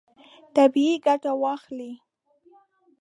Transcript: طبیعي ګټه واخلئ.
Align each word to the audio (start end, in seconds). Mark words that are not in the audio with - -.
طبیعي 0.55 0.95
ګټه 1.05 1.31
واخلئ. 1.41 1.91